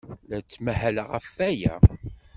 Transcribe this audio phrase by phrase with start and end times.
[0.27, 1.75] La nettmahal ɣef waya.